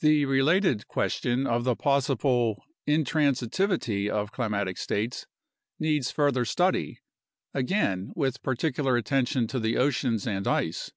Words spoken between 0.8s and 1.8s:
question of the